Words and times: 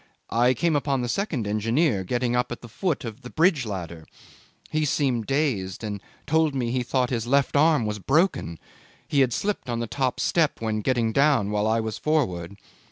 I 0.31 0.55
came 0.55 0.75
upon 0.75 1.01
the 1.03 1.07
second 1.07 1.45
engineer 1.45 2.03
getting 2.03 2.35
up 2.35 2.51
at 2.51 2.61
the 2.61 2.67
foot 2.67 3.05
of 3.05 3.21
the 3.21 3.29
bridge 3.29 3.67
ladder: 3.67 4.07
he 4.71 4.83
seemed 4.83 5.27
dazed, 5.27 5.83
and 5.83 6.01
told 6.25 6.55
me 6.55 6.71
he 6.71 6.81
thought 6.81 7.11
his 7.11 7.27
left 7.27 7.55
arm 7.55 7.85
was 7.85 7.99
broken; 7.99 8.57
he 9.07 9.21
had 9.21 9.31
slipped 9.31 9.69
on 9.69 9.77
the 9.79 9.85
top 9.85 10.19
step 10.19 10.59
when 10.59 10.79
getting 10.81 11.13
down 11.13 11.51
while 11.51 11.67
I 11.67 11.81
was 11.81 11.99
forward. 11.99 12.57